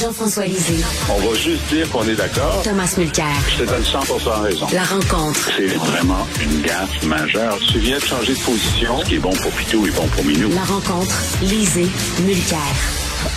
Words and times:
Jean-François 0.00 0.46
Lisée. 0.46 0.84
On 1.10 1.28
va 1.28 1.34
juste 1.34 1.66
dire 1.70 1.90
qu'on 1.90 2.06
est 2.06 2.14
d'accord. 2.14 2.62
Thomas 2.62 2.94
Mulcair. 2.96 3.26
Je 3.50 3.64
te 3.64 3.68
donne 3.68 3.82
100 3.84 3.98
raison. 4.42 4.66
La 4.72 4.84
rencontre. 4.84 5.50
C'est 5.56 5.66
vraiment 5.66 6.26
une 6.40 6.62
gaffe 6.62 7.02
majeure. 7.04 7.58
Tu 7.72 7.78
viens 7.80 7.98
de 7.98 8.04
changer 8.04 8.34
de 8.34 8.38
position. 8.38 9.00
Ce 9.00 9.06
qui 9.06 9.14
est 9.16 9.18
bon 9.18 9.32
pour 9.32 9.50
Pitou 9.52 9.86
est 9.86 9.96
bon 9.96 10.06
pour 10.06 10.24
Minou. 10.24 10.50
La 10.54 10.62
rencontre. 10.62 11.14
Lisée. 11.42 11.88
Mulcair. 12.20 12.58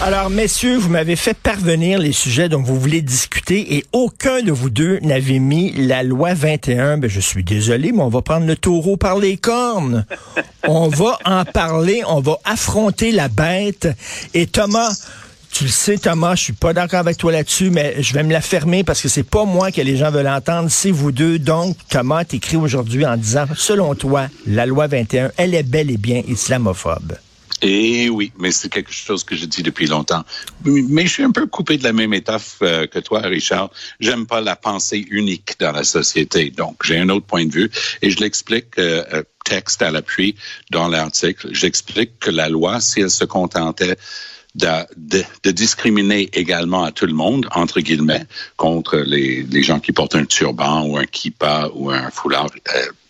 Alors, 0.01 0.29
messieurs, 0.29 0.77
vous 0.77 0.89
m'avez 0.89 1.15
fait 1.15 1.33
parvenir 1.33 1.97
les 1.97 2.11
sujets 2.11 2.49
dont 2.49 2.61
vous 2.61 2.79
voulez 2.79 3.01
discuter 3.01 3.75
et 3.77 3.85
aucun 3.91 4.41
de 4.41 4.51
vous 4.51 4.69
deux 4.69 4.99
n'avait 4.99 5.39
mis 5.39 5.71
la 5.71 6.03
loi 6.03 6.33
21. 6.33 6.97
Ben, 6.97 7.09
je 7.09 7.19
suis 7.19 7.43
désolé, 7.43 7.91
mais 7.91 8.01
on 8.01 8.09
va 8.09 8.21
prendre 8.21 8.45
le 8.45 8.55
taureau 8.55 8.97
par 8.97 9.17
les 9.17 9.37
cornes. 9.37 10.05
on 10.67 10.87
va 10.89 11.17
en 11.25 11.45
parler, 11.45 12.03
on 12.07 12.19
va 12.19 12.37
affronter 12.45 13.11
la 13.11 13.29
bête. 13.29 13.87
Et 14.33 14.45
Thomas, 14.45 14.91
tu 15.51 15.65
le 15.65 15.69
sais, 15.69 15.97
Thomas, 15.97 16.35
je 16.35 16.43
suis 16.43 16.53
pas 16.53 16.73
d'accord 16.73 16.99
avec 16.99 17.17
toi 17.17 17.31
là-dessus, 17.31 17.69
mais 17.69 18.01
je 18.01 18.13
vais 18.13 18.23
me 18.23 18.31
la 18.31 18.41
fermer 18.41 18.83
parce 18.83 19.01
que 19.01 19.09
c'est 19.09 19.23
pas 19.23 19.45
moi 19.45 19.71
que 19.71 19.81
les 19.81 19.97
gens 19.97 20.09
veulent 20.09 20.27
entendre, 20.27 20.69
c'est 20.69 20.91
vous 20.91 21.11
deux. 21.11 21.39
Donc, 21.39 21.77
Thomas 21.89 22.23
t'écris 22.23 22.57
aujourd'hui 22.57 23.05
en 23.05 23.17
disant, 23.17 23.45
selon 23.55 23.93
toi, 23.95 24.27
la 24.47 24.65
loi 24.65 24.87
21, 24.87 25.31
elle 25.37 25.53
est 25.53 25.63
bel 25.63 25.91
et 25.91 25.97
bien 25.97 26.23
islamophobe. 26.27 27.17
Eh 27.61 28.09
oui, 28.09 28.31
mais 28.39 28.51
c'est 28.51 28.69
quelque 28.69 28.91
chose 28.91 29.23
que 29.23 29.35
je 29.35 29.45
dis 29.45 29.61
depuis 29.61 29.85
longtemps. 29.85 30.23
Mais 30.65 31.05
je 31.05 31.11
suis 31.11 31.23
un 31.23 31.31
peu 31.31 31.45
coupé 31.45 31.77
de 31.77 31.83
la 31.83 31.93
même 31.93 32.13
étoffe 32.13 32.57
euh, 32.63 32.87
que 32.87 32.97
toi, 32.97 33.21
Richard. 33.21 33.69
J'aime 33.99 34.25
pas 34.25 34.41
la 34.41 34.55
pensée 34.55 35.05
unique 35.11 35.53
dans 35.59 35.71
la 35.71 35.83
société. 35.83 36.49
Donc, 36.49 36.77
j'ai 36.83 36.97
un 36.97 37.09
autre 37.09 37.27
point 37.27 37.45
de 37.45 37.51
vue 37.51 37.69
et 38.01 38.09
je 38.09 38.17
l'explique 38.17 38.79
euh, 38.79 39.03
euh, 39.13 39.23
texte 39.45 39.83
à 39.83 39.91
l'appui 39.91 40.35
dans 40.71 40.87
l'article. 40.87 41.49
J'explique 41.51 42.17
que 42.19 42.31
la 42.31 42.49
loi, 42.49 42.81
si 42.81 43.01
elle 43.01 43.11
se 43.11 43.25
contentait 43.25 43.95
de, 44.55 44.67
de, 44.97 45.23
de, 45.43 45.51
discriminer 45.51 46.29
également 46.33 46.83
à 46.83 46.91
tout 46.91 47.05
le 47.05 47.13
monde, 47.13 47.47
entre 47.55 47.79
guillemets, 47.79 48.25
contre 48.57 48.97
les, 48.97 49.43
les 49.43 49.63
gens 49.63 49.79
qui 49.79 49.91
portent 49.91 50.15
un 50.15 50.25
turban 50.25 50.85
ou 50.85 50.97
un 50.97 51.05
kippa 51.05 51.69
ou 51.73 51.89
un 51.89 52.09
foulard, 52.09 52.49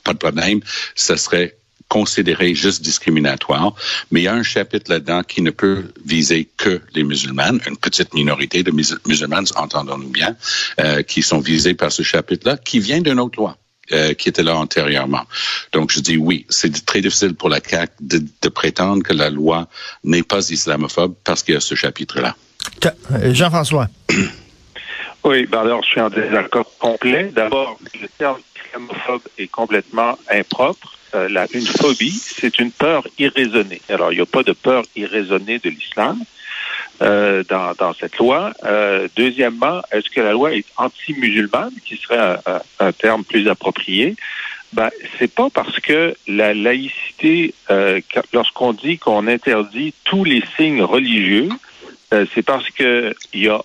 pas 0.03 0.13
de 0.13 0.17
problème, 0.17 0.61
ce 0.95 1.15
serait 1.15 1.55
considéré 1.91 2.55
juste 2.55 2.81
discriminatoire, 2.81 3.75
mais 4.11 4.21
il 4.21 4.23
y 4.23 4.27
a 4.27 4.33
un 4.33 4.43
chapitre 4.43 4.89
là-dedans 4.89 5.23
qui 5.23 5.41
ne 5.41 5.51
peut 5.51 5.91
viser 6.05 6.47
que 6.55 6.79
les 6.95 7.03
musulmanes, 7.03 7.59
une 7.67 7.75
petite 7.75 8.13
minorité 8.13 8.63
de 8.63 8.71
musulmanes, 8.71 9.47
entendons-nous 9.57 10.07
bien, 10.07 10.37
euh, 10.79 11.03
qui 11.03 11.21
sont 11.21 11.39
visés 11.39 11.73
par 11.73 11.91
ce 11.91 12.01
chapitre-là, 12.01 12.55
qui 12.55 12.79
vient 12.79 13.01
d'une 13.01 13.19
autre 13.19 13.37
loi. 13.39 13.57
Euh, 13.93 14.13
qui 14.13 14.29
était 14.29 14.43
là 14.43 14.55
antérieurement. 14.55 15.23
Donc, 15.73 15.91
je 15.91 15.99
dis 15.99 16.15
oui, 16.15 16.45
c'est 16.47 16.85
très 16.85 17.01
difficile 17.01 17.33
pour 17.33 17.49
la 17.49 17.59
CAQ 17.59 17.91
de, 17.99 18.21
de 18.41 18.47
prétendre 18.47 19.03
que 19.03 19.11
la 19.11 19.29
loi 19.29 19.67
n'est 20.05 20.23
pas 20.23 20.49
islamophobe 20.49 21.13
parce 21.25 21.43
qu'il 21.43 21.55
y 21.55 21.57
a 21.57 21.59
ce 21.59 21.75
chapitre-là. 21.75 22.35
Euh, 22.85 23.33
Jean-François. 23.33 23.87
Oui, 25.23 25.45
ben 25.45 25.59
alors 25.59 25.83
je 25.83 25.89
suis 25.89 26.01
en 26.01 26.09
désaccord 26.09 26.65
complet. 26.79 27.31
D'abord, 27.35 27.77
le 28.01 28.07
terme 28.17 28.39
islamophobe 28.65 29.21
est 29.37 29.47
complètement 29.47 30.17
impropre. 30.31 30.97
Euh, 31.13 31.29
la, 31.29 31.45
une 31.53 31.67
phobie, 31.67 32.09
c'est 32.09 32.57
une 32.57 32.71
peur 32.71 33.07
irraisonnée. 33.19 33.81
Alors, 33.89 34.11
il 34.11 34.15
n'y 34.15 34.21
a 34.21 34.25
pas 34.25 34.41
de 34.41 34.53
peur 34.53 34.83
irraisonnée 34.95 35.59
de 35.59 35.69
l'islam 35.69 36.17
euh, 37.01 37.43
dans, 37.49 37.93
cette 37.99 38.17
loi. 38.17 38.53
Euh, 38.63 39.07
deuxièmement, 39.15 39.81
est-ce 39.91 40.07
que 40.11 40.21
la 40.21 40.33
loi 40.33 40.53
est 40.53 40.65
anti-musulmane, 40.77 41.73
qui 41.83 41.97
serait 41.97 42.37
un, 42.79 42.91
terme 42.91 43.23
plus 43.23 43.47
approprié? 43.47 44.15
Ben, 44.73 44.91
c'est 45.17 45.33
pas 45.33 45.49
parce 45.49 45.79
que 45.79 46.15
la 46.27 46.53
laïcité, 46.53 47.55
euh, 47.71 48.01
lorsqu'on 48.33 48.73
dit 48.73 48.99
qu'on 48.99 49.25
interdit 49.25 49.95
tous 50.03 50.23
les 50.23 50.43
signes 50.55 50.83
religieux, 50.83 51.49
c'est 52.35 52.43
parce 52.43 52.69
que 52.69 53.15
il 53.33 53.43
y 53.45 53.49
a 53.49 53.63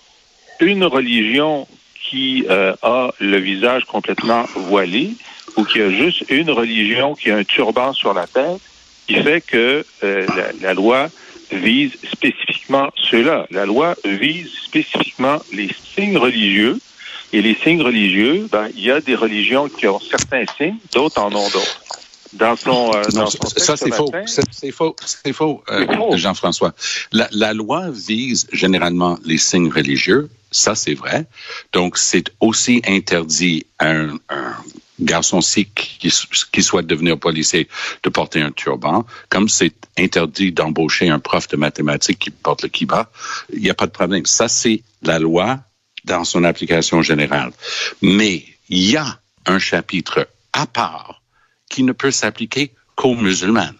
une 0.59 0.85
religion 0.85 1.67
qui 2.09 2.45
a 2.49 3.11
le 3.19 3.37
visage 3.37 3.85
complètement 3.85 4.45
voilé 4.55 5.11
ou 5.57 5.63
qu'il 5.63 5.81
y 5.81 5.83
a 5.83 5.91
juste 5.91 6.23
une 6.29 6.49
religion 6.49 7.13
qui 7.13 7.29
a 7.29 7.35
un 7.35 7.43
turban 7.43 7.93
sur 7.93 8.15
la 8.15 8.25
tête, 8.25 8.61
qui 9.05 9.15
fait 9.15 9.41
que 9.41 9.85
la, 10.01 10.53
la, 10.61 10.73
loi 10.73 11.09
vise 11.51 11.93
spécifiquement 12.11 12.89
cela. 12.95 13.47
La 13.51 13.65
loi 13.65 13.95
vise 14.05 14.51
spécifiquement 14.65 15.41
les 15.53 15.69
signes 15.95 16.17
religieux. 16.17 16.79
Et 17.33 17.41
les 17.41 17.55
signes 17.55 17.81
religieux, 17.81 18.47
ben, 18.49 18.69
il 18.73 18.85
y 18.85 18.89
a 18.89 19.01
des 19.01 19.15
religions 19.15 19.67
qui 19.67 19.85
ont 19.85 19.99
certains 19.99 20.45
signes, 20.57 20.77
d'autres 20.93 21.19
en 21.19 21.27
ont 21.27 21.49
d'autres. 21.49 21.81
Dans 22.33 22.55
son, 22.55 22.91
euh, 22.93 23.03
non, 23.13 23.25
ça 23.25 23.75
c'est 23.75 23.93
faux. 23.93 24.09
C'est 24.25 24.71
faux. 24.71 24.95
C'est 25.05 25.33
faux, 25.33 25.61
euh, 25.69 26.15
Jean-François. 26.15 26.73
La, 27.11 27.27
la 27.31 27.53
loi 27.53 27.89
vise 27.91 28.47
généralement 28.53 29.19
les 29.25 29.37
signes 29.37 29.69
religieux. 29.69 30.29
Ça 30.51 30.73
c'est 30.75 30.93
vrai. 30.93 31.25
Donc 31.73 31.97
c'est 31.97 32.31
aussi 32.39 32.81
interdit 32.87 33.65
à 33.79 33.89
un, 33.89 34.19
un 34.29 34.55
garçon 34.99 35.41
sikh 35.41 35.97
qui, 35.99 36.11
qui 36.51 36.63
souhaite 36.63 36.87
devenir 36.87 37.19
policier 37.19 37.67
de 38.03 38.09
porter 38.09 38.41
un 38.41 38.51
turban, 38.51 39.05
comme 39.29 39.49
c'est 39.49 39.73
interdit 39.97 40.51
d'embaucher 40.51 41.09
un 41.09 41.19
prof 41.19 41.47
de 41.47 41.57
mathématiques 41.57 42.19
qui 42.19 42.29
porte 42.29 42.63
le 42.63 42.69
kiba, 42.69 43.11
il 43.53 43.61
n'y 43.61 43.69
a 43.69 43.73
pas 43.73 43.87
de 43.87 43.91
problème. 43.91 44.25
Ça, 44.25 44.47
c'est 44.47 44.83
la 45.01 45.19
loi 45.19 45.59
dans 46.05 46.23
son 46.23 46.43
application 46.43 47.01
générale. 47.01 47.51
Mais 48.01 48.43
il 48.69 48.89
y 48.89 48.97
a 48.97 49.19
un 49.45 49.59
chapitre 49.59 50.27
à 50.53 50.65
part 50.65 51.21
qui 51.69 51.83
ne 51.83 51.91
peut 51.91 52.11
s'appliquer 52.11 52.71
qu'aux 52.95 53.15
musulmans. 53.15 53.71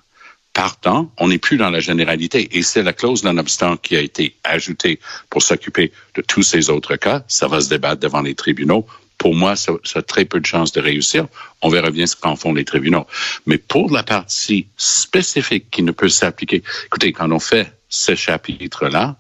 Partant, 0.54 1.12
on 1.18 1.28
n'est 1.28 1.38
plus 1.38 1.58
dans 1.58 1.70
la 1.70 1.80
généralité. 1.80 2.58
Et 2.58 2.64
c'est 2.64 2.82
la 2.82 2.94
clause 2.94 3.22
d'un 3.22 3.38
obstant 3.38 3.78
qui 3.78 3.96
a 3.96 4.02
été 4.02 4.36
ajoutée 4.44 5.00
pour 5.30 5.44
s'occuper 5.44 5.92
de 6.16 6.22
tous 6.22 6.42
ces 6.42 6.70
autres 6.70 6.96
cas. 6.96 7.24
Ça 7.28 7.48
va 7.48 7.62
se 7.62 7.70
débattre 7.70 8.02
devant 8.02 8.22
les 8.22 8.34
tribunaux 8.34 8.88
pour 9.28 9.36
moi, 9.36 9.58
ça, 9.58 9.74
ça, 9.84 10.00
a 10.00 10.02
très 10.02 10.24
peu 10.24 10.40
de 10.40 10.46
chances 10.46 10.72
de 10.72 10.80
réussir. 10.80 11.28
On 11.62 11.68
verra 11.68 11.92
bien 11.92 12.08
ce 12.08 12.16
qu'en 12.16 12.38
font 12.38 12.54
les 12.54 12.64
tribunaux. 12.64 13.06
Mais 13.46 13.58
pour 13.58 13.92
la 13.92 14.02
partie 14.02 14.68
spécifique 14.78 15.66
qui 15.70 15.84
ne 15.84 15.92
peut 15.92 16.08
s'appliquer, 16.08 16.64
écoutez, 16.86 17.12
quand 17.12 17.30
on 17.30 17.40
fait 17.40 17.74
ce 17.90 18.16
chapitre-là, 18.16 19.18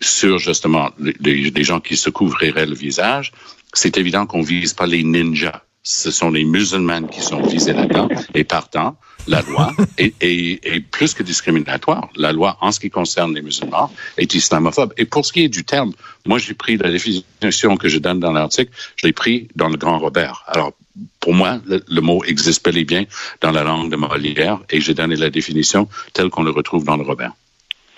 sur 0.00 0.38
justement 0.38 0.92
les, 1.00 1.64
gens 1.64 1.80
qui 1.80 1.96
se 1.96 2.08
couvriraient 2.08 2.66
le 2.66 2.76
visage, 2.76 3.32
c'est 3.72 3.96
évident 3.96 4.26
qu'on 4.26 4.42
vise 4.42 4.74
pas 4.74 4.86
les 4.86 5.02
ninjas. 5.02 5.60
Ce 5.82 6.10
sont 6.10 6.30
les 6.30 6.44
musulmans 6.44 7.06
qui 7.06 7.20
sont 7.20 7.40
visés 7.40 7.72
là-dedans. 7.72 8.08
Et 8.34 8.44
partant, 8.44 8.96
la 9.26 9.42
loi 9.42 9.72
est, 9.98 10.14
est, 10.20 10.60
est, 10.64 10.80
plus 10.80 11.14
que 11.14 11.22
discriminatoire. 11.22 12.08
La 12.16 12.32
loi, 12.32 12.58
en 12.60 12.72
ce 12.72 12.80
qui 12.80 12.90
concerne 12.90 13.34
les 13.34 13.42
musulmans, 13.42 13.92
est 14.16 14.34
islamophobe. 14.34 14.92
Et 14.96 15.04
pour 15.04 15.24
ce 15.24 15.32
qui 15.32 15.44
est 15.44 15.48
du 15.48 15.64
terme, 15.64 15.92
moi, 16.26 16.38
j'ai 16.38 16.54
pris 16.54 16.76
la 16.76 16.90
définition 16.90 17.76
que 17.76 17.88
je 17.88 17.98
donne 17.98 18.20
dans 18.20 18.32
l'article, 18.32 18.70
je 18.96 19.06
l'ai 19.06 19.12
pris 19.12 19.48
dans 19.54 19.68
le 19.68 19.76
Grand 19.76 19.98
Robert. 19.98 20.44
Alors, 20.46 20.72
pour 21.20 21.34
moi, 21.34 21.60
le, 21.66 21.82
le, 21.88 22.00
mot 22.00 22.24
existe 22.24 22.64
bel 22.64 22.76
et 22.76 22.84
bien 22.84 23.04
dans 23.40 23.52
la 23.52 23.62
langue 23.62 23.90
de 23.90 23.96
Molière 23.96 24.60
et 24.70 24.80
j'ai 24.80 24.94
donné 24.94 25.16
la 25.16 25.30
définition 25.30 25.88
telle 26.12 26.28
qu'on 26.28 26.42
le 26.42 26.50
retrouve 26.50 26.84
dans 26.84 26.96
le 26.96 27.04
Robert. 27.04 27.32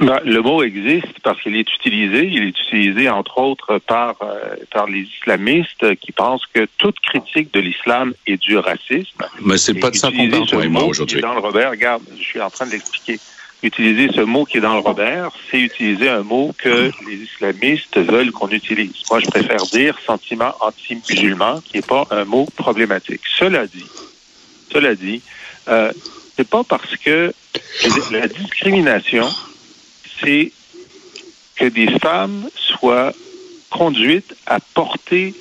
Ben, 0.00 0.18
le 0.24 0.40
mot 0.40 0.62
existe 0.62 1.20
parce 1.22 1.40
qu'il 1.42 1.56
est 1.56 1.70
utilisé. 1.74 2.24
Il 2.24 2.44
est 2.44 2.58
utilisé, 2.58 3.10
entre 3.10 3.36
autres, 3.38 3.78
par, 3.78 4.16
euh, 4.22 4.56
par 4.70 4.86
les 4.86 5.00
islamistes 5.00 5.94
qui 5.96 6.12
pensent 6.12 6.46
que 6.46 6.66
toute 6.78 6.98
critique 7.00 7.52
de 7.52 7.60
l'islam 7.60 8.14
est 8.26 8.38
du 8.38 8.56
racisme. 8.56 9.22
Mais 9.42 9.58
c'est 9.58 9.74
pas 9.74 9.90
de 9.90 9.96
ça 9.96 10.10
qu'on 10.10 10.30
parle, 10.30 10.46
toi 10.46 10.64
et 10.64 10.68
moi, 10.68 10.84
aujourd'hui. 10.84 11.20
Dans 11.20 11.34
le 11.34 11.40
Robert, 11.40 11.70
regarde, 11.70 12.02
je 12.16 12.22
suis 12.22 12.40
en 12.40 12.48
train 12.48 12.66
de 12.66 12.72
l'expliquer. 12.72 13.18
Utiliser 13.62 14.08
ce 14.14 14.22
mot 14.22 14.46
qui 14.46 14.56
est 14.56 14.62
dans 14.62 14.72
le 14.72 14.80
Robert, 14.80 15.32
c'est 15.50 15.60
utiliser 15.60 16.08
un 16.08 16.22
mot 16.22 16.54
que 16.56 16.90
les 17.06 17.16
islamistes 17.16 17.98
veulent 17.98 18.32
qu'on 18.32 18.48
utilise. 18.48 19.02
Moi, 19.10 19.20
je 19.20 19.26
préfère 19.26 19.62
dire 19.66 19.98
sentiment 20.06 20.54
anti-musulman, 20.60 21.60
qui 21.60 21.76
n'est 21.76 21.82
pas 21.82 22.06
un 22.10 22.24
mot 22.24 22.46
problématique. 22.56 23.20
Cela 23.38 23.66
dit, 23.66 23.84
cela 24.72 24.94
dit, 24.94 25.20
euh, 25.68 25.92
c'est 26.36 26.48
pas 26.48 26.64
parce 26.64 26.96
que 26.96 27.34
la 28.10 28.28
discrimination 28.28 29.28
c'est 30.20 30.52
que 31.56 31.66
des 31.66 31.98
femmes 31.98 32.48
soient 32.54 33.12
conduites 33.70 34.34
à 34.46 34.60
porter 34.60 35.34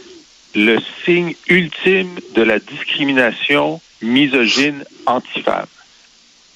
le 0.55 0.77
signe 1.05 1.33
ultime 1.47 2.19
de 2.35 2.41
la 2.41 2.59
discrimination 2.59 3.81
misogyne 4.01 4.83
anti-femme. 5.05 5.67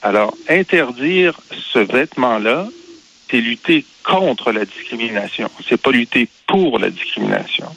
Alors, 0.02 0.36
interdire 0.50 1.40
ce 1.72 1.80
vêtement-là, 1.80 2.68
c'est 3.30 3.40
lutter 3.40 3.86
contre 4.04 4.52
la 4.52 4.66
discrimination. 4.66 5.50
C'est 5.68 5.82
pas 5.82 5.92
lutter 5.92 6.28
pour 6.48 6.78
la 6.80 6.90
discrimination. 6.90 7.74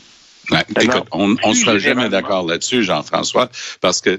Ouais, 0.50 0.64
écoute, 0.81 1.06
on 1.12 1.28
ne 1.28 1.54
sera 1.54 1.78
jamais 1.78 2.08
d'accord 2.08 2.46
là-dessus, 2.46 2.84
Jean-François, 2.84 3.48
parce 3.81 4.00
que 4.00 4.19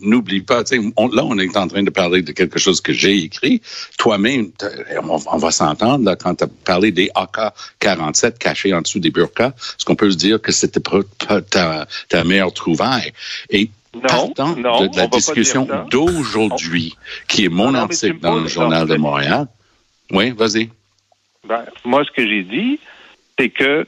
n'oublie 0.00 0.40
pas, 0.40 0.64
on, 0.96 1.08
là, 1.08 1.24
on 1.24 1.38
est 1.38 1.56
en 1.56 1.68
train 1.68 1.82
de 1.82 1.90
parler 1.90 2.22
de 2.22 2.32
quelque 2.32 2.58
chose 2.58 2.80
que 2.80 2.92
j'ai 2.92 3.16
écrit. 3.16 3.62
Toi-même, 3.98 4.50
on, 5.04 5.18
on, 5.26 5.36
va 5.36 5.50
s'entendre 5.50 6.14
quand 6.16 6.34
tu 6.34 6.44
as 6.44 6.48
parlé 6.64 6.90
des 6.90 7.10
AK-47 7.14 8.38
cachés 8.38 8.74
en 8.74 8.80
dessous 8.80 8.98
des 8.98 9.10
burkas, 9.10 9.52
est-ce 9.56 9.84
qu'on 9.84 9.94
peut 9.94 10.10
se 10.10 10.16
dire 10.16 10.40
que 10.40 10.50
c'était 10.50 10.80
pas 10.80 11.00
ta, 11.40 11.86
ta 12.08 12.24
meilleure 12.24 12.52
trouvaille? 12.52 13.12
Et 13.50 13.70
non, 13.94 14.00
partant 14.02 14.56
non, 14.56 14.82
de, 14.82 14.88
de 14.88 14.96
la 14.96 15.06
discussion 15.06 15.68
d'aujourd'hui, 15.90 16.96
qui 17.28 17.44
est 17.44 17.48
mon 17.48 17.72
non, 17.72 17.80
article 17.80 18.20
dans 18.20 18.36
le 18.36 18.48
Journal 18.48 18.86
de 18.86 18.96
Montréal. 18.96 19.46
Oui, 20.12 20.30
vas-y. 20.30 20.70
Ben, 21.46 21.64
moi, 21.84 22.04
ce 22.04 22.10
que 22.10 22.26
j'ai 22.26 22.42
dit, 22.42 22.78
c'est 23.38 23.50
que 23.50 23.86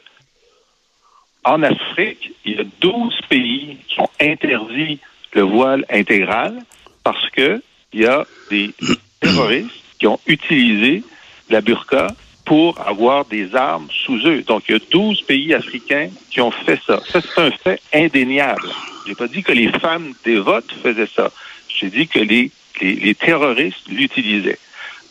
en 1.45 1.63
Afrique, 1.63 2.33
il 2.45 2.57
y 2.57 2.61
a 2.61 2.65
12 2.81 3.21
pays 3.29 3.77
qui 3.89 4.01
ont 4.01 4.11
interdit 4.21 4.99
le 5.33 5.43
voile 5.43 5.85
intégral 5.91 6.63
parce 7.03 7.29
que 7.31 7.63
il 7.93 8.01
y 8.01 8.07
a 8.07 8.25
des 8.51 8.73
terroristes 9.21 9.71
qui 9.99 10.07
ont 10.07 10.21
utilisé 10.27 11.03
la 11.51 11.61
burqa 11.61 12.09
pour 12.45 12.81
avoir 12.81 13.25
des 13.27 13.55
armes 13.55 13.89
sous 14.05 14.19
eux. 14.27 14.43
Donc, 14.43 14.65
il 14.69 14.73
y 14.73 14.77
a 14.77 14.81
12 14.91 15.23
pays 15.23 15.55
africains 15.55 16.09
qui 16.31 16.41
ont 16.41 16.51
fait 16.51 16.81
ça. 16.87 17.01
Ça, 17.09 17.21
c'est 17.21 17.41
un 17.41 17.51
fait 17.51 17.81
indéniable. 17.93 18.69
J'ai 19.07 19.15
pas 19.15 19.29
dit 19.29 19.43
que 19.43 19.53
les 19.53 19.69
femmes 19.69 20.13
dévotes 20.25 20.73
faisaient 20.83 21.09
ça. 21.15 21.31
J'ai 21.69 21.91
dit 21.91 22.09
que 22.09 22.19
les, 22.19 22.51
les, 22.81 22.95
les 22.95 23.15
terroristes 23.15 23.89
l'utilisaient. 23.89 24.59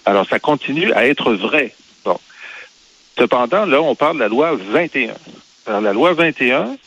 Alors, 0.06 0.28
ça 0.28 0.40
continue 0.40 0.92
à 0.94 1.08
être 1.08 1.34
vrai. 1.34 1.74
Bon. 2.04 2.20
Cependant, 3.18 3.66
là, 3.66 3.82
on 3.82 3.96
parle 3.96 4.16
de 4.16 4.22
la 4.22 4.28
loi 4.28 4.56
21. 4.56 5.14
La 5.68 5.94
loi 5.94 6.14
21, 6.14 6.78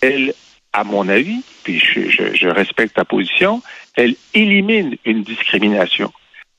elle, 0.00 0.34
à 0.72 0.84
mon 0.84 1.08
avis, 1.08 1.42
puis 1.64 1.80
je, 1.80 2.48
respecte 2.48 2.94
ta 2.94 3.04
position, 3.04 3.62
elle 3.96 4.14
élimine 4.34 4.96
une 5.04 5.22
discrimination. 5.22 6.12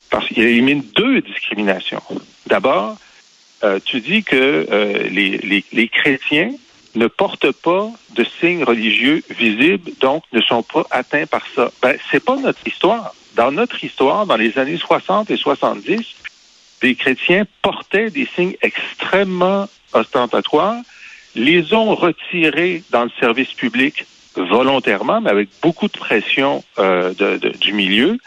Parce 0.09 0.27
qu'elle 0.27 0.47
élimine 0.47 0.83
deux 0.95 1.21
discriminations. 1.21 2.01
D'abord, 2.47 2.97
euh, 3.63 3.79
tu 3.83 4.01
dis 4.01 4.23
que 4.23 4.68
euh, 4.69 5.07
les, 5.09 5.63
les, 5.71 5.88
chrétiens 5.88 6.51
ne 6.95 7.07
portent 7.07 7.51
pas 7.51 7.89
de 8.15 8.25
signes 8.39 8.63
religieux 8.63 9.24
visibles, 9.29 9.91
donc 10.00 10.24
ne 10.33 10.41
sont 10.41 10.63
pas 10.63 10.85
atteints 10.89 11.27
par 11.27 11.45
ça. 11.56 11.71
Ben, 11.81 11.97
c'est 12.12 12.24
pas 12.24 12.35
notre 12.35 12.67
histoire. 12.67 13.13
Dans 13.35 13.51
notre 13.51 13.81
histoire, 13.83 14.25
dans 14.25 14.35
les 14.35 14.57
années 14.57 14.77
60 14.77 15.31
et 15.31 15.38
70, 15.38 16.15
les 16.83 16.95
chrétiens 16.95 17.45
portaient 17.62 18.09
des 18.09 18.27
signes 18.35 18.56
extrêmement 18.62 19.69
ostentatoires, 19.94 20.81
les 21.35 21.73
ont 21.73 21.95
retirés 21.95 22.83
dans 22.91 23.03
le 23.03 23.11
service 23.19 23.53
public 23.53 24.05
volontairement, 24.35 25.21
mais 25.21 25.29
avec 25.29 25.49
beaucoup 25.61 25.87
de 25.87 25.97
pression 25.97 26.63
euh, 26.79 27.13
de, 27.13 27.37
de, 27.37 27.49
du 27.49 27.73
milieu. 27.73 28.17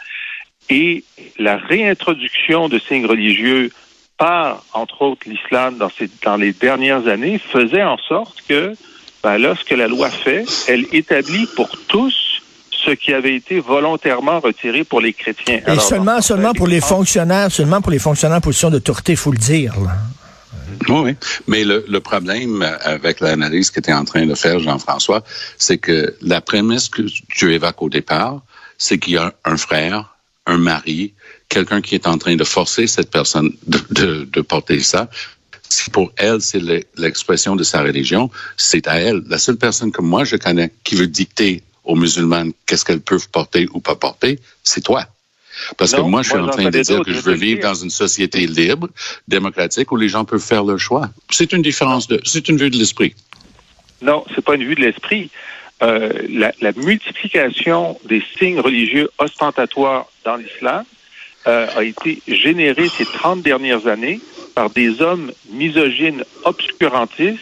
Et 0.69 1.03
la 1.37 1.57
réintroduction 1.57 2.69
de 2.69 2.79
signes 2.79 3.05
religieux 3.05 3.71
par, 4.17 4.63
entre 4.73 5.01
autres, 5.01 5.27
l'islam 5.27 5.77
dans, 5.77 5.89
ces, 5.89 6.09
dans 6.23 6.37
les 6.37 6.53
dernières 6.53 7.07
années 7.07 7.39
faisait 7.39 7.83
en 7.83 7.97
sorte 7.97 8.43
que, 8.47 8.73
ben 9.23 9.37
là, 9.37 9.55
ce 9.55 9.63
que 9.63 9.75
la 9.75 9.87
loi 9.87 10.09
fait, 10.09 10.45
elle 10.67 10.85
établit 10.91 11.47
pour 11.55 11.69
tous 11.87 12.15
ce 12.71 12.91
qui 12.91 13.13
avait 13.13 13.35
été 13.35 13.59
volontairement 13.59 14.39
retiré 14.39 14.83
pour 14.83 15.01
les 15.01 15.13
chrétiens. 15.13 15.61
Et 15.65 15.69
Alors, 15.69 15.81
seulement, 15.81 16.21
seulement 16.21 16.53
pour 16.53 16.67
les 16.67 16.81
fonctionnaires, 16.81 17.51
seulement 17.51 17.81
pour 17.81 17.91
les 17.91 17.99
fonctionnaires 17.99 18.37
en 18.37 18.41
position 18.41 18.69
d'autorité, 18.69 19.13
il 19.13 19.17
faut 19.17 19.31
le 19.31 19.37
dire. 19.37 19.73
Là. 19.79 19.91
Oui, 20.89 20.99
oui. 21.03 21.15
Mais 21.47 21.63
le, 21.63 21.99
problème 21.99 22.61
avec 22.81 23.19
l'analyse 23.19 23.71
que 23.71 23.79
tu 23.79 23.89
es 23.89 23.93
en 23.93 24.05
train 24.05 24.25
de 24.25 24.35
faire, 24.35 24.59
Jean-François, 24.59 25.23
c'est 25.57 25.77
que 25.77 26.15
la 26.21 26.41
prémisse 26.41 26.89
que 26.89 27.03
tu 27.29 27.53
évoques 27.53 27.81
au 27.81 27.89
départ, 27.89 28.41
c'est 28.77 28.97
qu'il 28.97 29.13
y 29.13 29.17
a 29.17 29.33
un 29.45 29.57
frère, 29.57 30.15
un 30.45 30.57
mari, 30.57 31.13
quelqu'un 31.49 31.81
qui 31.81 31.95
est 31.95 32.07
en 32.07 32.17
train 32.17 32.35
de 32.35 32.43
forcer 32.43 32.87
cette 32.87 33.09
personne 33.09 33.51
de 33.67 34.41
porter 34.41 34.81
ça. 34.81 35.09
Si 35.69 35.89
pour 35.89 36.11
elle, 36.17 36.41
c'est 36.41 36.61
l'expression 36.95 37.55
de 37.55 37.63
sa 37.63 37.81
religion, 37.81 38.29
c'est 38.57 38.87
à 38.87 38.99
elle. 38.99 39.23
La 39.27 39.37
seule 39.37 39.57
personne 39.57 39.91
que 39.91 40.01
moi 40.01 40.23
je 40.23 40.35
connais 40.35 40.71
qui 40.83 40.95
veut 40.95 41.07
dicter 41.07 41.63
aux 41.83 41.95
musulmanes 41.95 42.51
qu'est-ce 42.65 42.83
qu'elles 42.83 43.01
peuvent 43.01 43.29
porter 43.29 43.67
ou 43.73 43.79
pas 43.79 43.95
porter, 43.95 44.39
c'est 44.63 44.81
toi. 44.81 45.07
Parce 45.77 45.93
non, 45.93 46.03
que 46.03 46.09
moi, 46.09 46.21
je 46.21 46.29
suis 46.29 46.37
moi, 46.37 46.47
en 46.47 46.51
train 46.51 46.69
de 46.69 46.81
dire 46.81 47.01
que 47.01 47.13
je 47.13 47.19
veux 47.19 47.33
vivre 47.33 47.61
dans 47.61 47.73
une 47.73 47.89
société 47.89 48.47
libre, 48.47 48.89
démocratique, 49.27 49.91
où 49.91 49.97
les 49.97 50.09
gens 50.09 50.25
peuvent 50.25 50.39
faire 50.39 50.63
leur 50.63 50.79
choix. 50.79 51.09
C'est 51.29 51.53
une 51.53 51.61
différence 51.61 52.07
de, 52.07 52.19
c'est 52.23 52.49
une 52.49 52.57
vue 52.57 52.69
de 52.69 52.77
l'esprit. 52.77 53.15
Non, 54.01 54.25
c'est 54.33 54.43
pas 54.43 54.55
une 54.55 54.63
vue 54.63 54.75
de 54.75 54.81
l'esprit. 54.81 55.29
Euh, 55.81 56.11
la, 56.29 56.53
la, 56.61 56.71
multiplication 56.71 57.99
des 58.05 58.23
signes 58.37 58.59
religieux 58.59 59.09
ostentatoires 59.17 60.05
dans 60.23 60.37
l'islam 60.37 60.85
euh, 61.47 61.67
a 61.75 61.83
été 61.83 62.21
générée 62.27 62.87
ces 62.87 63.05
30 63.05 63.41
dernières 63.41 63.85
années 63.87 64.21
par 64.53 64.69
des 64.69 65.01
hommes 65.01 65.33
misogynes 65.49 66.23
obscurantistes 66.45 67.41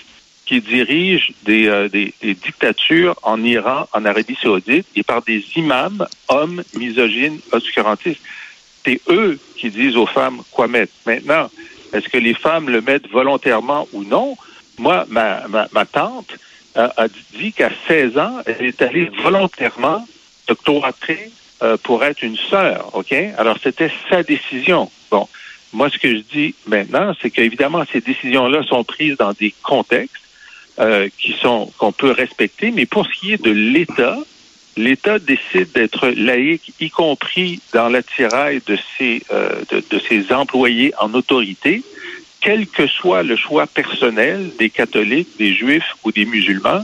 qui 0.54 0.62
dirigent 0.62 1.34
des, 1.44 1.68
euh, 1.68 1.90
des, 1.90 2.14
dictatures 2.22 3.16
en 3.24 3.44
Iran, 3.44 3.88
en 3.92 4.06
Arabie 4.06 4.38
saoudite, 4.40 4.86
et 4.96 5.02
par 5.02 5.24
des 5.24 5.44
imams, 5.56 6.06
hommes 6.28 6.64
misogynes, 6.76 7.40
obscurantistes. 7.52 8.22
C'est 8.86 9.02
eux 9.10 9.40
qui 9.58 9.72
disent 9.72 9.98
aux 9.98 10.06
femmes 10.06 10.44
quoi 10.52 10.68
mettre. 10.68 10.94
Maintenant, 11.08 11.50
est-ce 11.92 12.08
que 12.08 12.20
les 12.20 12.36
femmes 12.36 12.70
le 12.70 12.82
mettent 12.82 13.10
volontairement 13.10 13.88
ou 13.94 14.04
non? 14.04 14.38
Moi, 14.78 15.06
ma, 15.10 15.42
ma, 15.48 15.86
tante 15.86 16.36
a, 16.76 16.94
a 16.98 17.08
dit 17.34 17.52
qu'à 17.52 17.72
16 17.88 18.18
ans, 18.20 18.42
elle 18.46 18.66
est 18.66 18.82
allée 18.84 19.10
volontairement 19.24 20.08
se 20.48 20.54
cloîtrer 20.54 21.32
euh, 21.64 21.78
pour 21.82 22.04
être 22.04 22.22
une 22.22 22.38
sœur, 22.38 22.92
OK? 22.94 23.12
Alors, 23.40 23.58
c'était 23.64 23.92
sa 24.08 24.22
décision. 24.22 24.92
Bon, 25.10 25.28
moi, 25.72 25.90
ce 25.90 25.98
que 25.98 26.16
je 26.16 26.22
dis 26.32 26.54
maintenant, 26.68 27.14
c'est 27.20 27.32
qu'évidemment, 27.32 27.84
ces 27.92 28.02
décisions-là 28.02 28.62
sont 28.64 28.84
prises 28.84 29.18
dans 29.18 29.34
des 29.34 29.54
contextes 29.64 30.23
euh, 30.80 31.08
qui 31.18 31.34
sont 31.42 31.72
qu'on 31.78 31.92
peut 31.92 32.12
respecter, 32.12 32.72
mais 32.72 32.86
pour 32.86 33.06
ce 33.06 33.12
qui 33.20 33.34
est 33.34 33.44
de 33.44 33.52
l'État, 33.52 34.18
l'État 34.76 35.20
décide 35.20 35.72
d'être 35.74 36.08
laïque, 36.10 36.74
y 36.80 36.90
compris 36.90 37.60
dans 37.74 37.90
l'attirail 37.90 38.62
de 38.66 38.78
ses 38.98 39.22
euh, 39.32 39.62
de, 39.72 39.84
de, 39.90 40.02
ses 40.10 40.34
employés 40.34 40.94
en 41.00 41.14
autorité, 41.14 41.84
quel 42.42 42.68
que 42.68 42.88
soit 42.88 43.24
le 43.24 43.36
choix 43.36 43.68
personnel 43.68 44.52
des 44.60 44.70
catholiques, 44.70 45.38
des 45.38 45.54
juifs 45.54 45.96
ou 46.04 46.12
des 46.12 46.26
musulmans, 46.26 46.82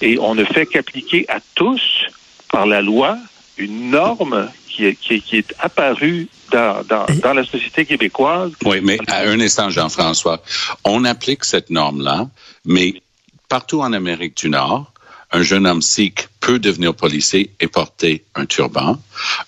et 0.00 0.18
on 0.18 0.34
ne 0.34 0.44
fait 0.44 0.66
qu'appliquer 0.66 1.26
à 1.28 1.40
tous 1.54 2.06
par 2.50 2.66
la 2.66 2.82
loi 2.82 3.18
une 3.58 3.90
norme 3.90 4.50
qui 4.68 4.84
est, 4.86 4.94
qui 4.94 5.14
est, 5.14 5.20
qui 5.20 5.36
est 5.36 5.54
apparue 5.58 6.28
dans, 6.50 6.82
dans, 6.84 7.06
dans, 7.22 7.32
la 7.32 7.44
société 7.44 7.86
québécoise. 7.86 8.52
Oui, 8.64 8.80
mais 8.82 8.98
à 9.08 9.22
un 9.22 9.40
instant, 9.40 9.70
Jean-François, 9.70 10.42
on 10.84 11.04
applique 11.04 11.44
cette 11.44 11.70
norme-là, 11.70 12.28
mais 12.64 12.94
partout 13.48 13.80
en 13.80 13.92
Amérique 13.92 14.36
du 14.36 14.48
Nord, 14.48 14.92
un 15.32 15.42
jeune 15.42 15.66
homme 15.66 15.82
sikh 15.82 16.28
peut 16.40 16.58
devenir 16.58 16.94
policier 16.94 17.50
et 17.58 17.66
porter 17.66 18.24
un 18.36 18.46
turban. 18.46 18.98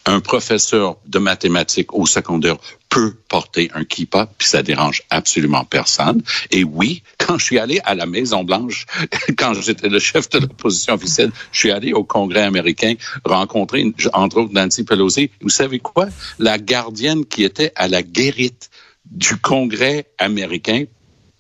Un 0.06 0.21
professeur 0.21 0.97
de 1.06 1.19
mathématiques 1.19 1.95
au 1.95 2.05
secondaire 2.05 2.56
peut 2.89 3.15
porter 3.29 3.71
un 3.75 3.85
kippa, 3.85 4.29
puis 4.39 4.49
ça 4.49 4.62
dérange 4.62 5.03
absolument 5.11 5.64
personne. 5.64 6.23
Et 6.50 6.64
oui, 6.64 7.02
quand 7.19 7.38
je 7.38 7.45
suis 7.45 7.59
allé 7.59 7.81
à 7.85 7.95
la 7.95 8.07
Maison 8.07 8.43
Blanche, 8.43 8.87
quand 9.38 9.55
j'étais 9.55 9.88
le 9.88 9.99
chef 9.99 10.28
de 10.31 10.40
l'opposition 10.40 10.95
officielle, 10.95 11.31
je 11.52 11.59
suis 11.59 11.71
allé 11.71 11.93
au 11.93 12.02
Congrès 12.02 12.43
américain 12.43 12.95
rencontrer, 13.25 13.93
entre 14.12 14.38
autres, 14.38 14.52
Nancy 14.52 14.85
Pelosi. 14.85 15.31
Vous 15.40 15.49
savez 15.49 15.78
quoi? 15.78 16.07
La 16.38 16.59
gardienne 16.59 17.25
qui 17.25 17.45
était 17.45 17.73
à 17.76 17.87
la 17.88 18.02
guérite 18.02 18.71
du 19.11 19.37
Congrès 19.37 20.07
américain 20.19 20.85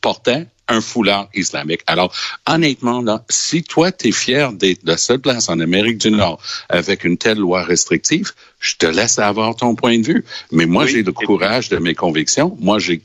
portait 0.00 0.46
un 0.68 0.80
foulard 0.80 1.28
islamique. 1.34 1.80
Alors, 1.86 2.12
honnêtement, 2.46 3.00
là, 3.00 3.24
si 3.30 3.62
toi, 3.62 3.90
tu 3.90 4.08
es 4.08 4.12
fier 4.12 4.52
d'être 4.52 4.80
la 4.84 4.98
seule 4.98 5.18
place 5.18 5.48
en 5.48 5.60
Amérique 5.60 5.98
du 5.98 6.10
Nord 6.10 6.40
avec 6.68 7.04
une 7.04 7.16
telle 7.16 7.38
loi 7.38 7.62
restrictive, 7.62 8.32
je 8.60 8.76
te 8.76 8.86
laisse 8.86 9.18
avoir 9.18 9.56
ton 9.56 9.74
point 9.74 9.98
de 9.98 10.06
vue. 10.06 10.24
Mais 10.52 10.66
moi, 10.66 10.84
oui, 10.84 10.90
j'ai 10.90 11.02
le 11.02 11.12
courage 11.12 11.70
de 11.70 11.78
mes 11.78 11.94
convictions. 11.94 12.56
Moi, 12.60 12.78
j'ai 12.78 13.00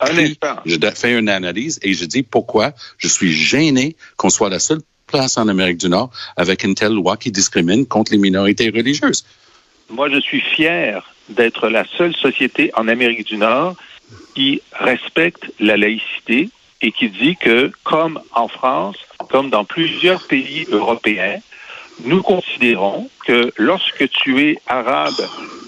je 0.65 0.77
fait 0.93 1.17
une 1.17 1.29
analyse 1.29 1.79
et 1.81 1.93
je 1.93 2.05
dis 2.05 2.23
pourquoi 2.23 2.73
je 2.97 3.07
suis 3.07 3.31
gêné 3.31 3.95
qu'on 4.17 4.29
soit 4.29 4.50
la 4.50 4.59
seule 4.59 4.81
place 5.07 5.38
en 5.38 5.47
Amérique 5.47 5.77
du 5.77 5.89
Nord 5.89 6.12
avec 6.35 6.63
une 6.63 6.75
telle 6.75 6.93
loi 6.93 7.17
qui 7.17 7.31
discrimine 7.31 7.85
contre 7.85 8.12
les 8.12 8.17
minorités 8.17 8.69
religieuses. 8.69 9.25
Moi, 9.89 10.09
je 10.09 10.19
suis 10.19 10.41
fier 10.41 11.13
d'être 11.29 11.69
la 11.69 11.85
seule 11.97 12.15
société 12.15 12.71
en 12.75 12.88
Amérique 12.88 13.25
du 13.27 13.38
Nord 13.38 13.75
qui 14.35 14.62
respecte 14.73 15.45
la 15.59 15.77
laïcité, 15.77 16.50
et 16.83 16.91
qui 16.91 17.09
dit 17.09 17.37
que, 17.37 17.71
comme 17.83 18.19
en 18.35 18.49
France, 18.49 18.97
comme 19.31 19.49
dans 19.49 19.63
plusieurs 19.63 20.21
pays 20.27 20.67
européens, 20.69 21.39
nous 22.03 22.21
considérons 22.21 23.09
que 23.25 23.51
lorsque 23.57 24.09
tu 24.09 24.41
es 24.41 24.59
arabe, 24.67 25.13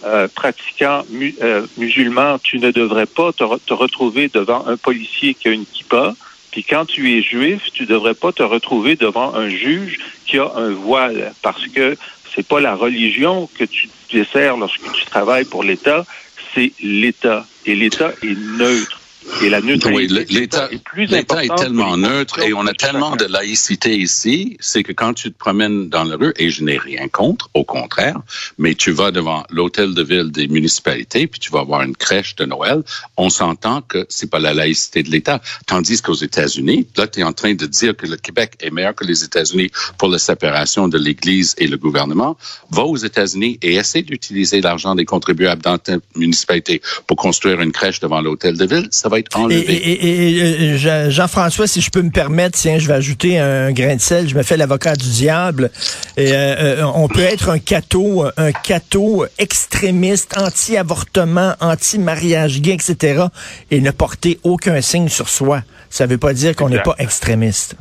euh, 0.03 0.27
pratiquant 0.27 1.03
euh, 1.41 1.65
musulman, 1.77 2.38
tu 2.39 2.60
ne 2.60 2.72
devrais 2.72 3.05
pas 3.05 3.31
te, 3.31 3.43
retrouver 3.74 4.27
devant 4.27 4.67
un 4.67 4.75
policier 4.75 5.34
qui 5.34 5.48
a 5.48 5.51
une 5.51 5.65
kippa. 5.65 6.13
Puis 6.51 6.63
quand 6.63 6.86
tu 6.86 7.17
es 7.17 7.22
juif, 7.22 7.72
tu 7.74 7.84
ne 7.84 7.88
devrais 7.88 8.13
pas 8.13 8.34
te 8.34 8.43
retrouver 8.43 8.95
devant 8.95 9.34
un 9.36 9.50
juge 9.50 10.00
qui 10.25 10.38
a 10.38 10.51
un 10.55 10.72
voile, 10.72 11.34
parce 11.41 11.65
que 11.67 11.98
c'est 12.34 12.45
pas 12.45 12.60
la 12.60 12.75
religion 12.75 13.50
que 13.57 13.63
tu 13.63 13.88
desserres 14.12 14.57
lorsque 14.57 14.91
tu 14.91 15.05
travailles 15.05 15.45
pour 15.45 15.63
l'État, 15.63 16.05
c'est 16.53 16.74
l'État. 16.81 17.45
Et 17.65 17.75
l'État 17.75 18.12
est 18.22 18.38
neutre. 18.57 19.00
Et 19.41 19.50
la 19.50 19.62
neutralité 19.62 20.13
oui, 20.13 20.25
l'État 20.29 20.70
est 20.72 20.84
plus 20.84 21.08
L'État 21.08 21.44
est 21.44 21.55
tellement 21.55 21.98
neutre 21.98 22.39
et 22.39 22.53
on 22.53 22.65
a 22.67 22.74
tellement 22.74 23.15
de 23.15 23.25
laïcité 23.25 23.96
ici, 23.96 24.58
c'est 24.60 24.84
que 24.84 24.91
quand 24.91 25.13
tu 25.13 25.32
te 25.32 25.38
promènes 25.38 25.89
dans 25.89 26.03
la 26.03 26.15
rue, 26.15 26.34
et 26.38 26.50
je 26.50 26.63
n'ai 26.63 26.77
rien 26.77 27.08
contre, 27.08 27.50
au 27.53 27.63
contraire, 27.63 28.20
mais 28.58 28.75
tu 28.75 28.91
vas 28.91 29.12
devant 29.12 29.44
l'hôtel 29.50 29.94
de 29.94 30.03
ville 30.03 30.32
des 30.32 30.48
municipalités, 30.48 31.27
puis 31.27 31.39
tu 31.39 31.51
vas 31.51 31.63
voir 31.63 31.82
une 31.82 31.96
crèche 31.96 32.36
de 32.36 32.46
Noël, 32.46 32.84
on 33.17 33.29
s'entend 33.29 33.82
que 33.82 34.05
c'est 34.10 34.29
pas 34.29 34.39
la 34.39 34.53
laïcité 34.53 35.03
de 35.03 35.10
l'État. 35.10 35.41
Tandis 35.65 36.01
qu'aux 36.01 36.13
États-Unis, 36.13 36.88
là, 36.98 37.08
tu 37.08 37.20
es 37.20 37.24
en 37.24 37.34
train 37.34 37.53
de 37.53 37.65
dire 37.65 37.96
que 37.96 38.05
le 38.05 38.17
Québec 38.17 38.53
est 38.60 38.72
meilleur 38.72 38.96
que 38.96 39.05
les 39.05 39.24
États-Unis 39.24 39.72
pour 39.98 40.10
la 40.10 40.20
séparation 40.20 40.88
de 40.88 40.98
l'Église 40.98 41.55
et 41.58 41.67
le 41.67 41.77
gouvernement. 41.77 42.38
Va 42.70 42.84
aux 42.84 42.98
États-Unis 42.98 43.60
et 43.62 43.75
essaie 43.75 44.01
d'utiliser 44.01 44.62
l'argent 44.62 44.96
des 44.96 45.05
contribuables 45.05 45.62
dans 45.62 45.77
ta 45.77 45.98
municipalité 46.15 46.82
pour 47.08 47.17
construire 47.17 47.62
une 47.62 47.72
crèche 47.72 48.00
devant 48.00 48.22
l'hôtel 48.22 48.58
de 48.58 48.65
ville. 48.65 48.88
Ça 48.91 49.10
va 49.10 49.14
être 49.17 49.38
enlevé. 49.38 49.60
Et, 49.60 49.91
et, 49.91 50.74
et 50.74 50.77
Jean-François, 50.77 51.67
si 51.67 51.81
je 51.81 51.89
peux 51.89 52.01
me 52.01 52.12
permettre, 52.12 52.57
tiens, 52.57 52.77
je 52.77 52.88
vais 52.88 52.93
ajouter 52.93 53.39
un 53.39 53.72
grain 53.72 53.95
de 53.95 54.01
sel. 54.01 54.27
Je 54.29 54.36
me 54.36 54.43
fais 54.43 54.57
l'avocat 54.57 54.95
du 54.95 55.10
diable. 55.10 55.72
Et, 56.17 56.31
euh, 56.31 56.81
euh, 56.81 56.84
on 56.95 57.07
peut 57.07 57.22
être 57.22 57.50
un 57.50 57.60
cateau, 57.60 58.25
un 58.38 58.51
cateau 58.51 59.25
extrémiste, 59.38 60.38
anti-avortement, 60.38 61.53
anti-mariage 61.60 62.62
gay, 62.62 62.74
etc., 62.74 63.25
et 63.72 63.81
ne 63.81 63.91
porter 63.91 64.39
aucun 64.43 64.81
signe 64.81 65.10
sur 65.10 65.29
soi. 65.29 65.63
Ça 65.89 66.05
ne 66.05 66.12
veut 66.12 66.17
pas 66.17 66.34
dire 66.34 66.55
qu'on 66.55 66.69
n'est 66.69 66.81
pas 66.81 66.95
extrémiste. 66.98 67.75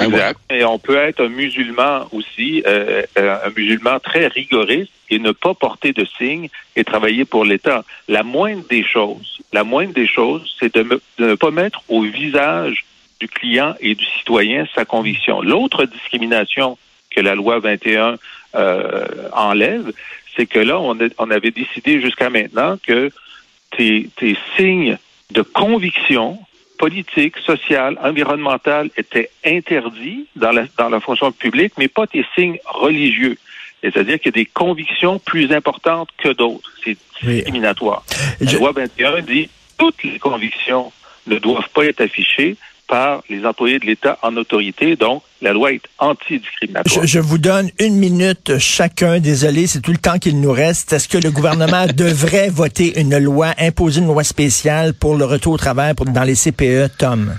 Exact. 0.00 0.40
Et 0.50 0.64
on 0.64 0.78
peut 0.78 0.96
être 0.96 1.24
un 1.24 1.28
musulman 1.28 2.06
aussi, 2.12 2.62
euh, 2.66 3.02
euh, 3.18 3.38
un 3.44 3.50
musulman 3.56 3.98
très 4.00 4.26
rigoriste 4.26 4.92
et 5.10 5.18
ne 5.18 5.32
pas 5.32 5.54
porter 5.54 5.92
de 5.92 6.04
signes 6.18 6.48
et 6.74 6.84
travailler 6.84 7.24
pour 7.24 7.44
l'État. 7.44 7.84
La 8.08 8.22
moindre 8.22 8.64
des 8.68 8.84
choses, 8.84 9.38
la 9.52 9.64
moindre 9.64 9.94
des 9.94 10.06
choses, 10.06 10.54
c'est 10.58 10.74
de, 10.74 11.00
ne 11.18 11.34
pas 11.34 11.50
mettre 11.50 11.82
au 11.88 12.02
visage 12.02 12.84
du 13.20 13.28
client 13.28 13.74
et 13.80 13.94
du 13.94 14.04
citoyen 14.04 14.66
sa 14.74 14.84
conviction. 14.84 15.40
L'autre 15.40 15.84
discrimination 15.84 16.76
que 17.10 17.20
la 17.20 17.34
loi 17.34 17.58
21 17.60 18.16
euh, 18.54 19.06
enlève, 19.32 19.92
c'est 20.36 20.46
que 20.46 20.58
là, 20.58 20.78
on, 20.78 21.30
avait 21.30 21.50
décidé 21.50 22.00
jusqu'à 22.00 22.28
maintenant 22.28 22.76
que 22.86 23.10
tes 23.70 24.10
signes 24.56 24.98
de 25.30 25.42
conviction 25.42 26.38
politique, 26.78 27.38
sociale, 27.38 27.98
environnementale 28.02 28.90
étaient 28.96 29.30
interdits 29.44 30.26
dans 30.36 30.52
la, 30.52 30.64
dans 30.78 30.88
la 30.88 31.00
fonction 31.00 31.32
publique, 31.32 31.72
mais 31.78 31.88
pas 31.88 32.06
tes 32.06 32.24
signes 32.34 32.58
religieux. 32.64 33.38
C'est-à-dire 33.82 34.18
qu'il 34.18 34.26
y 34.26 34.40
a 34.40 34.42
des 34.42 34.46
convictions 34.46 35.18
plus 35.18 35.52
importantes 35.52 36.08
que 36.18 36.30
d'autres. 36.30 36.70
C'est 36.84 36.96
discriminatoire. 37.22 38.04
La 38.40 38.52
loi 38.52 38.72
21 38.72 39.22
dit 39.22 39.48
toutes 39.78 40.02
les 40.02 40.18
convictions 40.18 40.92
ne 41.26 41.38
doivent 41.38 41.68
pas 41.70 41.84
être 41.84 42.00
affichées 42.00 42.56
par 42.88 43.22
les 43.28 43.44
employés 43.44 43.78
de 43.78 43.86
l'État 43.86 44.18
en 44.22 44.36
autorité. 44.36 44.96
Donc, 44.96 45.22
la 45.42 45.52
loi 45.52 45.72
est 45.72 45.82
antidiscriminatoire. 45.98 47.06
Je, 47.06 47.06
je 47.06 47.18
vous 47.18 47.38
donne 47.38 47.70
une 47.78 47.96
minute 47.96 48.58
chacun. 48.58 49.20
Désolé, 49.20 49.66
c'est 49.66 49.80
tout 49.80 49.92
le 49.92 49.98
temps 49.98 50.18
qu'il 50.18 50.40
nous 50.40 50.52
reste. 50.52 50.92
Est-ce 50.92 51.08
que 51.08 51.18
le 51.18 51.30
gouvernement 51.30 51.86
devrait 51.94 52.48
voter 52.48 52.98
une 53.00 53.18
loi, 53.18 53.54
imposer 53.58 54.00
une 54.00 54.06
loi 54.06 54.24
spéciale 54.24 54.94
pour 54.94 55.16
le 55.16 55.24
retour 55.24 55.54
au 55.54 55.58
travail 55.58 55.94
pour, 55.94 56.06
dans 56.06 56.24
les 56.24 56.34
CPE, 56.34 56.96
Tom? 56.98 57.36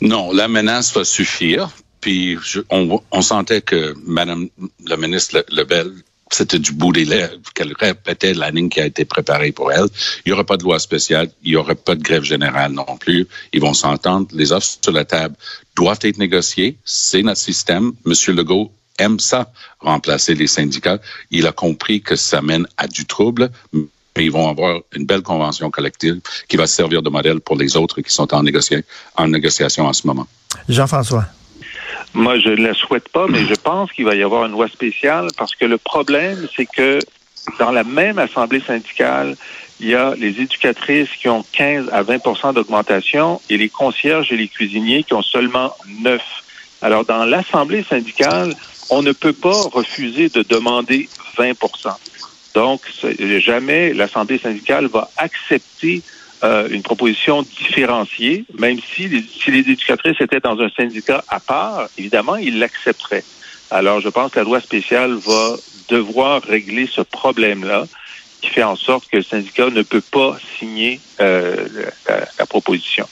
Non, 0.00 0.32
la 0.32 0.48
menace 0.48 0.94
va 0.94 1.04
suffire. 1.04 1.70
Puis 2.00 2.38
je, 2.42 2.60
on, 2.70 3.00
on, 3.10 3.22
sentait 3.22 3.60
que 3.60 3.94
Madame 4.06 4.48
la 4.86 4.96
ministre 4.96 5.44
Lebel 5.50 5.92
c'était 6.30 6.58
du 6.58 6.72
bout 6.72 6.92
des 6.92 7.04
lèvres 7.04 7.38
qu'elle 7.54 7.72
répétait 7.78 8.34
la 8.34 8.50
ligne 8.50 8.68
qui 8.68 8.80
a 8.80 8.86
été 8.86 9.04
préparée 9.04 9.52
pour 9.52 9.72
elle. 9.72 9.86
Il 10.24 10.28
n'y 10.28 10.32
aura 10.32 10.44
pas 10.44 10.56
de 10.56 10.62
loi 10.62 10.78
spéciale, 10.78 11.28
il 11.42 11.50
n'y 11.50 11.56
aura 11.56 11.74
pas 11.74 11.94
de 11.94 12.02
grève 12.02 12.22
générale 12.22 12.72
non 12.72 12.96
plus. 12.98 13.26
Ils 13.52 13.60
vont 13.60 13.74
s'entendre. 13.74 14.28
Les 14.32 14.52
offres 14.52 14.78
sur 14.82 14.92
la 14.92 15.04
table 15.04 15.34
doivent 15.76 15.98
être 16.02 16.18
négociées. 16.18 16.76
C'est 16.84 17.22
notre 17.22 17.40
système. 17.40 17.92
Monsieur 18.04 18.32
Legault 18.32 18.72
aime 18.98 19.18
ça, 19.18 19.50
remplacer 19.80 20.34
les 20.34 20.46
syndicats. 20.46 21.00
Il 21.30 21.46
a 21.46 21.52
compris 21.52 22.02
que 22.02 22.16
ça 22.16 22.42
mène 22.42 22.66
à 22.76 22.86
du 22.86 23.06
trouble, 23.06 23.50
mais 23.72 24.24
ils 24.24 24.30
vont 24.30 24.48
avoir 24.48 24.80
une 24.94 25.06
belle 25.06 25.22
convention 25.22 25.70
collective 25.70 26.20
qui 26.48 26.56
va 26.56 26.66
servir 26.66 27.02
de 27.02 27.10
modèle 27.10 27.40
pour 27.40 27.56
les 27.56 27.76
autres 27.76 28.02
qui 28.02 28.12
sont 28.12 28.32
en, 28.34 28.42
négociation 28.42 28.82
en 29.16 29.28
négociation 29.28 29.86
en 29.86 29.92
ce 29.92 30.06
moment. 30.06 30.26
Jean-François. 30.68 31.26
Moi, 32.14 32.38
je 32.38 32.48
ne 32.48 32.66
la 32.66 32.74
souhaite 32.74 33.08
pas, 33.08 33.26
mais 33.28 33.44
je 33.46 33.54
pense 33.54 33.92
qu'il 33.92 34.04
va 34.04 34.14
y 34.14 34.22
avoir 34.22 34.44
une 34.46 34.52
loi 34.52 34.68
spéciale 34.68 35.28
parce 35.36 35.54
que 35.54 35.64
le 35.64 35.78
problème, 35.78 36.48
c'est 36.56 36.66
que 36.66 36.98
dans 37.58 37.70
la 37.70 37.84
même 37.84 38.18
assemblée 38.18 38.60
syndicale, 38.60 39.36
il 39.80 39.88
y 39.88 39.94
a 39.94 40.14
les 40.14 40.40
éducatrices 40.40 41.08
qui 41.18 41.28
ont 41.28 41.44
15 41.52 41.88
à 41.90 42.02
20% 42.02 42.52
d'augmentation 42.54 43.40
et 43.48 43.56
les 43.56 43.68
concierges 43.68 44.30
et 44.32 44.36
les 44.36 44.48
cuisiniers 44.48 45.04
qui 45.04 45.14
ont 45.14 45.22
seulement 45.22 45.74
9. 46.02 46.20
Alors, 46.82 47.04
dans 47.04 47.24
l'assemblée 47.24 47.84
syndicale, 47.84 48.54
on 48.90 49.02
ne 49.02 49.12
peut 49.12 49.32
pas 49.32 49.62
refuser 49.72 50.28
de 50.28 50.42
demander 50.42 51.08
20% 51.38 51.94
Donc, 52.54 52.82
jamais 53.38 53.94
l'assemblée 53.94 54.38
syndicale 54.38 54.86
va 54.86 55.10
accepter 55.16 56.02
euh, 56.42 56.68
une 56.70 56.82
proposition 56.82 57.42
différenciée, 57.42 58.44
même 58.58 58.78
si 58.94 59.08
les, 59.08 59.22
si 59.22 59.50
les 59.50 59.60
éducatrices 59.60 60.20
étaient 60.20 60.40
dans 60.40 60.58
un 60.60 60.70
syndicat 60.70 61.22
à 61.28 61.40
part, 61.40 61.88
évidemment, 61.98 62.36
ils 62.36 62.58
l'accepteraient. 62.58 63.24
Alors, 63.70 64.00
je 64.00 64.08
pense 64.08 64.32
que 64.32 64.38
la 64.38 64.44
loi 64.44 64.60
spéciale 64.60 65.14
va 65.14 65.56
devoir 65.88 66.42
régler 66.42 66.88
ce 66.90 67.02
problème-là 67.02 67.86
qui 68.40 68.48
fait 68.48 68.62
en 68.62 68.76
sorte 68.76 69.08
que 69.08 69.18
le 69.18 69.22
syndicat 69.22 69.68
ne 69.70 69.82
peut 69.82 70.00
pas 70.00 70.38
signer 70.58 70.98
euh, 71.20 71.66
la, 72.08 72.26
la 72.38 72.46
proposition. 72.46 73.06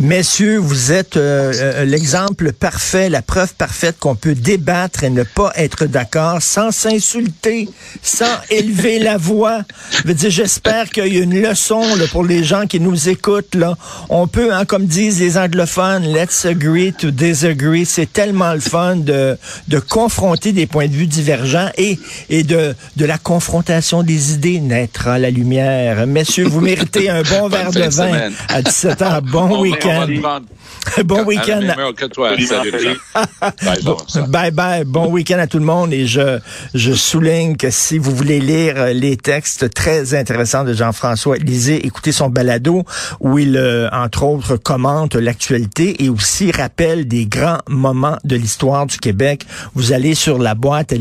Messieurs, 0.00 0.58
vous 0.58 0.92
êtes 0.92 1.16
euh, 1.16 1.52
euh, 1.54 1.84
l'exemple 1.84 2.52
parfait, 2.52 3.08
la 3.08 3.22
preuve 3.22 3.54
parfaite 3.54 3.96
qu'on 3.98 4.14
peut 4.14 4.34
débattre 4.34 5.04
et 5.04 5.10
ne 5.10 5.22
pas 5.22 5.52
être 5.56 5.86
d'accord 5.86 6.42
sans 6.42 6.70
s'insulter, 6.70 7.68
sans 8.02 8.24
élever 8.50 8.98
la 8.98 9.16
voix. 9.16 9.62
Je 10.02 10.08
veux 10.08 10.14
dire, 10.14 10.30
j'espère 10.30 10.90
qu'il 10.90 11.14
y 11.14 11.18
a 11.18 11.22
une 11.22 11.40
leçon 11.40 11.82
là, 11.96 12.06
pour 12.10 12.24
les 12.24 12.44
gens 12.44 12.66
qui 12.66 12.80
nous 12.80 13.08
écoutent. 13.08 13.54
Là. 13.54 13.76
On 14.08 14.26
peut, 14.26 14.52
hein, 14.52 14.64
comme 14.64 14.86
disent 14.86 15.20
les 15.20 15.38
anglophones, 15.38 16.04
let's 16.04 16.44
agree 16.44 16.92
to 16.92 17.10
disagree. 17.10 17.86
C'est 17.86 18.12
tellement 18.12 18.54
le 18.54 18.60
fun 18.60 18.96
de, 18.96 19.36
de 19.68 19.78
confronter 19.78 20.52
des 20.52 20.66
points 20.66 20.88
de 20.88 20.94
vue 20.94 21.06
divergents 21.06 21.70
et, 21.76 21.98
et 22.28 22.42
de, 22.42 22.74
de 22.96 23.04
la 23.04 23.18
confrontation 23.18 24.02
des 24.02 24.32
idées 24.32 24.60
naîtra 24.60 25.18
la 25.18 25.30
lumière. 25.30 26.06
Messieurs, 26.06 26.46
vous 26.46 26.60
méritez 26.60 27.08
un 27.08 27.22
bon 27.22 27.48
verre 27.52 27.70
de 27.70 27.82
vin 27.82 28.30
à 28.48 28.62
17 28.62 29.02
ans. 29.02 29.20
Bon 29.22 29.61
week-end. 29.62 30.06
Bon 31.04 31.24
week-end. 31.24 31.62
bye 34.28 34.50
bye. 34.50 34.84
Bon 34.84 35.08
week-end 35.10 35.38
à 35.38 35.46
tout 35.46 35.58
le 35.58 35.64
monde. 35.64 35.92
Et 35.92 36.06
je, 36.06 36.38
je 36.74 36.92
souligne 36.92 37.56
que 37.56 37.70
si 37.70 37.98
vous 37.98 38.14
voulez 38.14 38.40
lire 38.40 38.86
les 38.92 39.16
textes 39.16 39.72
très 39.72 40.14
intéressants 40.14 40.64
de 40.64 40.74
Jean-François, 40.74 41.36
lisez, 41.36 41.86
écoutez 41.86 42.12
son 42.12 42.28
balado 42.28 42.82
où 43.20 43.38
il, 43.38 43.56
euh, 43.56 43.88
entre 43.92 44.24
autres, 44.24 44.56
commente 44.56 45.14
l'actualité 45.14 46.02
et 46.04 46.08
aussi 46.08 46.50
rappelle 46.50 47.06
des 47.06 47.26
grands 47.26 47.60
moments 47.68 48.18
de 48.24 48.36
l'histoire 48.36 48.86
du 48.86 48.98
Québec. 48.98 49.46
Vous 49.74 49.92
allez 49.92 50.14
sur 50.14 50.38
la 50.38 50.54
boîte 50.54 50.92
à 50.92 50.96